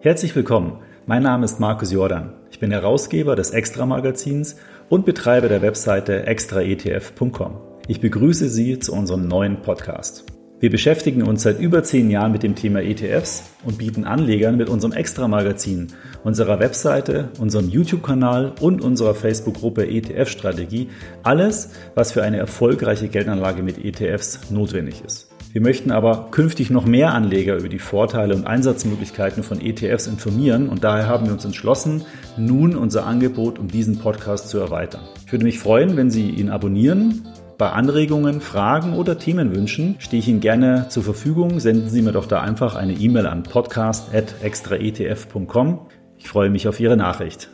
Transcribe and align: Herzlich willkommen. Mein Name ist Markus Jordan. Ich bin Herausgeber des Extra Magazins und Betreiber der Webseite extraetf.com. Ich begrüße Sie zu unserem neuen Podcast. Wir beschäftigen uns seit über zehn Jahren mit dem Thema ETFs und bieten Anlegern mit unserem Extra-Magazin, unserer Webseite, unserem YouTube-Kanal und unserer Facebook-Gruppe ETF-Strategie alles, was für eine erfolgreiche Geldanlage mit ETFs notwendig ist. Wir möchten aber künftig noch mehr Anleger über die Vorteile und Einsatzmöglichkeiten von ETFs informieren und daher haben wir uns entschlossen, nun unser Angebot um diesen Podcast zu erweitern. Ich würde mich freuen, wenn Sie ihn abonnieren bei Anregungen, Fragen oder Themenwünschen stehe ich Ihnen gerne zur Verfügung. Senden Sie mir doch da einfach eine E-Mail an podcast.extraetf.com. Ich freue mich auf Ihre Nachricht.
Herzlich 0.00 0.36
willkommen. 0.36 0.78
Mein 1.06 1.24
Name 1.24 1.44
ist 1.44 1.58
Markus 1.58 1.90
Jordan. 1.90 2.32
Ich 2.52 2.60
bin 2.60 2.70
Herausgeber 2.70 3.34
des 3.34 3.50
Extra 3.50 3.84
Magazins 3.84 4.54
und 4.88 5.04
Betreiber 5.04 5.48
der 5.48 5.60
Webseite 5.60 6.24
extraetf.com. 6.24 7.56
Ich 7.88 8.00
begrüße 8.00 8.48
Sie 8.48 8.78
zu 8.78 8.92
unserem 8.92 9.26
neuen 9.26 9.60
Podcast. 9.60 10.24
Wir 10.60 10.70
beschäftigen 10.70 11.22
uns 11.24 11.42
seit 11.42 11.58
über 11.58 11.82
zehn 11.82 12.10
Jahren 12.10 12.30
mit 12.30 12.44
dem 12.44 12.54
Thema 12.54 12.80
ETFs 12.80 13.42
und 13.64 13.78
bieten 13.78 14.04
Anlegern 14.04 14.56
mit 14.56 14.68
unserem 14.68 14.92
Extra-Magazin, 14.92 15.88
unserer 16.22 16.60
Webseite, 16.60 17.30
unserem 17.40 17.68
YouTube-Kanal 17.68 18.52
und 18.60 18.82
unserer 18.82 19.16
Facebook-Gruppe 19.16 19.88
ETF-Strategie 19.88 20.90
alles, 21.24 21.70
was 21.96 22.12
für 22.12 22.22
eine 22.22 22.36
erfolgreiche 22.36 23.08
Geldanlage 23.08 23.64
mit 23.64 23.84
ETFs 23.84 24.48
notwendig 24.52 25.02
ist. 25.04 25.28
Wir 25.58 25.64
möchten 25.64 25.90
aber 25.90 26.28
künftig 26.30 26.70
noch 26.70 26.86
mehr 26.86 27.12
Anleger 27.14 27.56
über 27.56 27.68
die 27.68 27.80
Vorteile 27.80 28.36
und 28.36 28.46
Einsatzmöglichkeiten 28.46 29.42
von 29.42 29.60
ETFs 29.60 30.06
informieren 30.06 30.68
und 30.68 30.84
daher 30.84 31.08
haben 31.08 31.26
wir 31.26 31.32
uns 31.32 31.44
entschlossen, 31.44 32.04
nun 32.36 32.76
unser 32.76 33.06
Angebot 33.06 33.58
um 33.58 33.66
diesen 33.66 33.98
Podcast 33.98 34.50
zu 34.50 34.58
erweitern. 34.58 35.00
Ich 35.26 35.32
würde 35.32 35.44
mich 35.44 35.58
freuen, 35.58 35.96
wenn 35.96 36.12
Sie 36.12 36.30
ihn 36.30 36.48
abonnieren 36.48 37.26
bei 37.58 37.70
Anregungen, 37.70 38.40
Fragen 38.40 38.94
oder 38.94 39.18
Themenwünschen 39.18 39.96
stehe 39.98 40.20
ich 40.20 40.28
Ihnen 40.28 40.38
gerne 40.38 40.86
zur 40.90 41.02
Verfügung. 41.02 41.58
Senden 41.58 41.88
Sie 41.88 42.02
mir 42.02 42.12
doch 42.12 42.26
da 42.26 42.40
einfach 42.40 42.76
eine 42.76 42.92
E-Mail 42.92 43.26
an 43.26 43.42
podcast.extraetf.com. 43.42 45.80
Ich 46.18 46.28
freue 46.28 46.50
mich 46.50 46.68
auf 46.68 46.78
Ihre 46.78 46.96
Nachricht. 46.96 47.48